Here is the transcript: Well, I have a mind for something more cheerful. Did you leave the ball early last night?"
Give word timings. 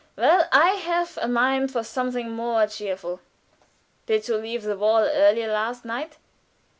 Well, 0.15 0.47
I 0.51 0.71
have 0.71 1.19
a 1.21 1.27
mind 1.27 1.71
for 1.71 1.83
something 1.83 2.31
more 2.31 2.65
cheerful. 2.65 3.19
Did 4.07 4.27
you 4.27 4.37
leave 4.37 4.63
the 4.63 4.75
ball 4.75 5.01
early 5.03 5.45
last 5.45 5.85
night?" 5.85 6.17